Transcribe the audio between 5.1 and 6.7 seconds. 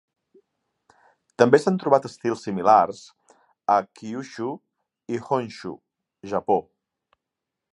i Honshu, Japó.